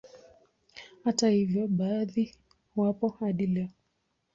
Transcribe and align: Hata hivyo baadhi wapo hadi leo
Hata 1.03 1.29
hivyo 1.29 1.67
baadhi 1.67 2.35
wapo 2.75 3.09
hadi 3.09 3.47
leo 3.47 3.69